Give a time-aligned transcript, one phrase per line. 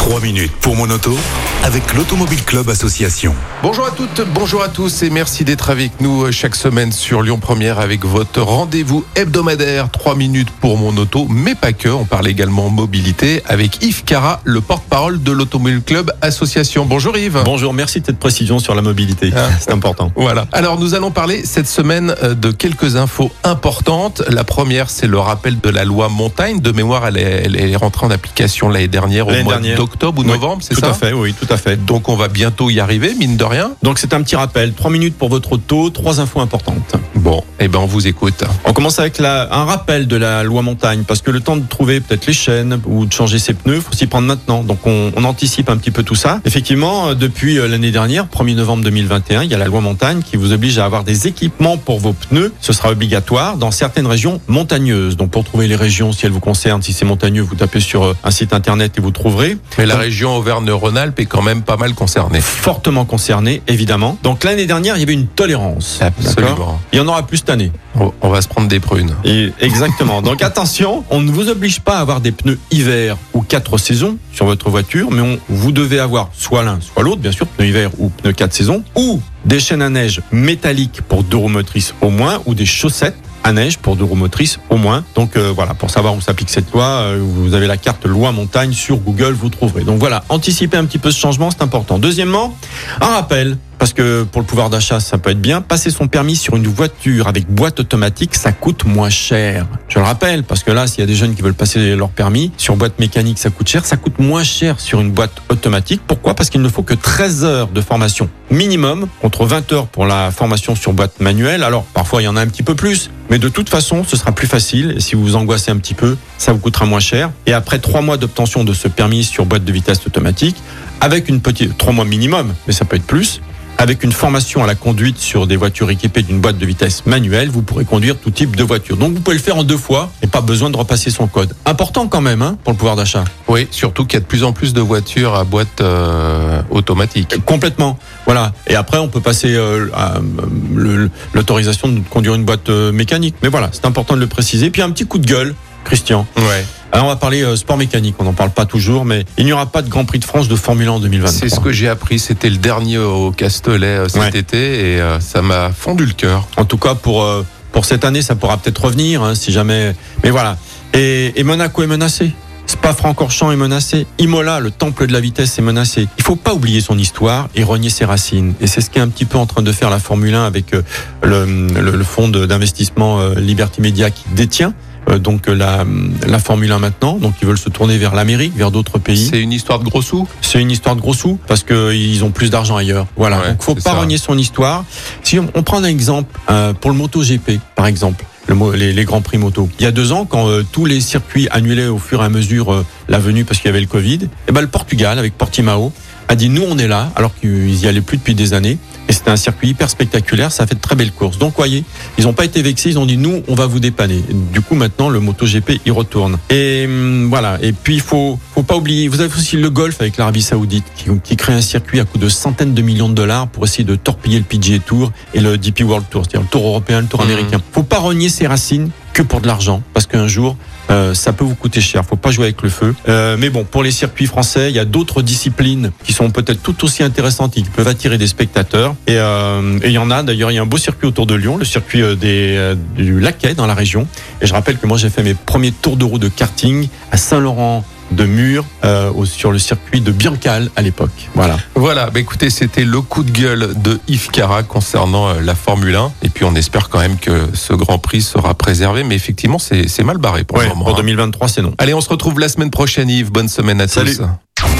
[0.00, 1.14] 3 minutes pour mon auto
[1.62, 3.34] avec l'Automobile Club Association.
[3.62, 7.20] Bonjour à toutes, bonjour à tous et merci d'être avec nous euh, chaque semaine sur
[7.20, 11.90] Lyon Première avec votre rendez-vous hebdomadaire 3 minutes pour mon auto, mais pas que.
[11.90, 16.86] On parle également mobilité avec Yves Cara, le porte-parole de l'Automobile Club Association.
[16.86, 17.42] Bonjour Yves.
[17.44, 19.30] Bonjour, merci de cette précision sur la mobilité.
[19.36, 19.50] Ah.
[19.60, 20.10] C'est important.
[20.16, 20.46] Voilà.
[20.52, 24.22] Alors nous allons parler cette semaine euh, de quelques infos importantes.
[24.30, 26.60] La première, c'est le rappel de la loi montagne.
[26.60, 29.89] De mémoire, elle est, elle est rentrée en application l'année dernière au L'année mois dernière.
[29.90, 31.76] D'octobre ou Oui, novembre, c'est Tout ça à fait, oui, tout à fait.
[31.76, 33.72] Donc on va bientôt y arriver, mine de rien.
[33.82, 34.72] Donc c'est un petit rappel.
[34.72, 36.94] Trois minutes pour votre auto, trois infos importantes.
[37.20, 38.44] Bon, eh ben on vous écoute.
[38.64, 41.66] On commence avec la, un rappel de la loi montagne, parce que le temps de
[41.66, 44.62] trouver peut-être les chaînes ou de changer ses pneus, faut s'y prendre maintenant.
[44.62, 46.40] Donc on, on anticipe un petit peu tout ça.
[46.46, 50.22] Effectivement, euh, depuis euh, l'année dernière, 1er novembre 2021, il y a la loi montagne
[50.22, 52.54] qui vous oblige à avoir des équipements pour vos pneus.
[52.62, 55.18] Ce sera obligatoire dans certaines régions montagneuses.
[55.18, 58.02] Donc pour trouver les régions, si elles vous concernent, si c'est montagneux, vous tapez sur
[58.04, 59.58] euh, un site internet et vous trouverez.
[59.76, 62.40] Mais la Donc, région Auvergne-Rhône-Alpes est quand même pas mal concernée.
[62.40, 64.16] fortement concerné, évidemment.
[64.22, 65.98] Donc l'année dernière, il y avait une tolérance.
[66.00, 66.80] Absolument.
[66.94, 67.72] Il y en aura plus cette année.
[67.94, 69.14] On on va se prendre des prunes.
[69.24, 70.22] Et exactement.
[70.30, 74.18] Donc attention, on ne vous oblige pas à avoir des pneus hiver ou quatre saisons
[74.32, 77.68] sur votre voiture, mais on, vous devez avoir soit l'un, soit l'autre, bien sûr, pneus
[77.68, 81.94] hiver ou pneus quatre saisons, ou des chaînes à neige métalliques pour deux roues motrices
[82.00, 85.04] au moins, ou des chaussettes à neige pour deux roues motrices au moins.
[85.14, 88.32] Donc euh, voilà, pour savoir où s'applique cette loi, euh, vous avez la carte loi
[88.32, 89.84] montagne sur Google, vous trouverez.
[89.84, 91.98] Donc voilà, anticiper un petit peu ce changement, c'est important.
[91.98, 92.54] Deuxièmement,
[93.00, 96.36] un rappel, parce que pour le pouvoir d'achat, ça peut être bien, passer son permis
[96.36, 99.66] sur une voiture avec boîte automatique, ça coûte moins cher.
[99.88, 102.10] Je le rappelle, parce que là, s'il y a des jeunes qui veulent passer leur
[102.10, 106.02] permis, sur boîte mécanique, ça coûte cher, ça coûte moins cher sur une boîte automatique.
[106.06, 106.34] Pourquoi?
[106.34, 110.30] Parce qu'il ne faut que 13 heures de formation minimum, contre 20 heures pour la
[110.30, 111.62] formation sur boîte manuelle.
[111.62, 114.14] Alors, parfois, il y en a un petit peu plus, mais de toute façon, ce
[114.14, 114.92] sera plus facile.
[114.98, 117.30] Et si vous vous angoissez un petit peu, ça vous coûtera moins cher.
[117.46, 120.56] Et après trois mois d'obtention de ce permis sur boîte de vitesse automatique,
[121.00, 123.40] avec une petite, trois mois minimum, mais ça peut être plus,
[123.80, 127.48] avec une formation à la conduite sur des voitures équipées d'une boîte de vitesse manuelle,
[127.48, 128.98] vous pourrez conduire tout type de voiture.
[128.98, 131.54] Donc vous pouvez le faire en deux fois et pas besoin de repasser son code.
[131.64, 133.24] Important quand même hein, pour le pouvoir d'achat.
[133.48, 137.42] Oui, surtout qu'il y a de plus en plus de voitures à boîte euh, automatique.
[137.46, 137.98] Complètement.
[138.26, 138.52] Voilà.
[138.66, 143.36] Et après, on peut passer euh, à euh, l'autorisation de conduire une boîte euh, mécanique.
[143.42, 144.68] Mais voilà, c'est important de le préciser.
[144.68, 145.54] Puis un petit coup de gueule,
[145.84, 146.26] Christian.
[146.36, 146.66] Ouais.
[146.92, 148.16] Alors on va parler euh, sport mécanique.
[148.18, 150.48] On n'en parle pas toujours, mais il n'y aura pas de Grand Prix de France
[150.48, 151.38] de Formule 1 en 2023.
[151.40, 152.18] C'est ce que j'ai appris.
[152.18, 154.38] C'était le dernier au Castellet euh, cet Ouais.
[154.38, 156.46] été et euh, ça m'a fondu le cœur.
[156.56, 159.94] En tout cas, pour euh, pour cette année, ça pourra peut-être revenir, hein, si jamais.
[160.24, 160.56] Mais voilà.
[160.92, 162.32] Et, et Monaco est menacé.
[162.66, 164.06] Spa-Francorchamps est menacé.
[164.18, 166.06] Imola, le temple de la vitesse, est menacé.
[166.18, 168.54] Il faut pas oublier son histoire et renier ses racines.
[168.60, 170.72] Et c'est ce qu'est un petit peu en train de faire la Formule 1 avec
[170.74, 170.82] euh,
[171.22, 174.72] le, le, le fonds d'investissement Liberty Media qui détient
[175.18, 175.84] donc euh, la,
[176.26, 177.14] la Formule 1 maintenant.
[177.18, 179.28] Donc ils veulent se tourner vers l'Amérique, vers d'autres pays.
[179.30, 180.26] C'est une histoire de gros sous?
[180.40, 183.06] C'est une histoire de gros sous parce que ils ont plus d'argent ailleurs.
[183.16, 183.40] Voilà.
[183.40, 184.84] Ouais, Donc faut pas renier son histoire.
[185.22, 188.24] Si on, on prend un exemple euh, pour le MotoGP, par exemple.
[188.46, 189.68] Le, les, les grands prix moto.
[189.78, 192.28] Il y a deux ans, quand euh, tous les circuits annulaient au fur et à
[192.28, 195.38] mesure euh, la venue parce qu'il y avait le Covid, et ben le Portugal avec
[195.38, 195.92] Portimao
[196.30, 199.12] a dit nous on est là alors qu'ils y allaient plus depuis des années et
[199.12, 201.36] c'était un circuit hyper spectaculaire, ça a fait de très belles courses.
[201.38, 201.82] Donc voyez,
[202.16, 204.22] ils n'ont pas été vexés, ils ont dit nous on va vous dépanner.
[204.52, 206.38] Du coup maintenant le MotoGP y retourne.
[206.48, 207.58] Et hum, voilà.
[207.60, 210.84] Et puis il faut faut pas oublier, vous avez aussi le golf avec l'Arabie Saoudite
[210.96, 213.82] qui, qui crée un circuit à coût de centaines de millions de dollars pour essayer
[213.84, 217.08] de torpiller le PGA Tour et le DP World Tour, c'est-à-dire le Tour européen, le
[217.08, 217.30] Tour Mhm.
[217.30, 217.60] américain.
[217.72, 220.56] Faut pas renier ses racines que pour de l'argent parce qu'un jour
[220.90, 222.04] euh, ça peut vous coûter cher.
[222.04, 222.94] Faut pas jouer avec le feu.
[223.08, 226.62] Euh, mais bon, pour les circuits français, il y a d'autres disciplines qui sont peut-être
[226.62, 228.94] tout aussi intéressantes et qui peuvent attirer des spectateurs.
[229.06, 230.50] Et euh, il y en a d'ailleurs.
[230.50, 233.66] Il y a un beau circuit autour de Lyon, le circuit des du Laquais dans
[233.66, 234.06] la région.
[234.40, 237.16] Et je rappelle que moi j'ai fait mes premiers tours de roue de karting à
[237.16, 241.28] Saint-Laurent de Mur euh, sur le circuit de Biancal à l'époque.
[241.34, 241.58] Voilà.
[241.74, 245.94] Voilà, bah écoutez, c'était le coup de gueule de Yves Cara concernant euh, la Formule
[245.96, 246.12] 1.
[246.22, 249.04] Et puis on espère quand même que ce Grand Prix sera préservé.
[249.04, 250.84] Mais effectivement, c'est mal barré pour Ouais, le moment.
[250.84, 250.98] pour hein.
[251.02, 251.72] 2023, c'est non.
[251.78, 253.30] Allez, on se retrouve la semaine prochaine, Yves.
[253.30, 254.16] Bonne semaine à Salut.
[254.16, 254.24] tous.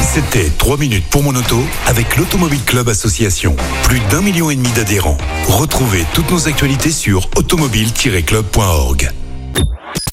[0.02, 3.54] C'était 3 minutes pour mon auto avec l'Automobile Club Association.
[3.84, 5.16] Plus d'un million et demi d'adhérents.
[5.46, 9.10] Retrouvez toutes nos actualités sur automobile-club.org.